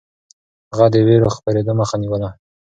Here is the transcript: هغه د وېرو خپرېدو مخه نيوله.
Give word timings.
هغه 0.71 0.85
د 0.93 0.95
وېرو 1.07 1.33
خپرېدو 1.35 1.73
مخه 1.81 1.95
نيوله. 2.01 2.29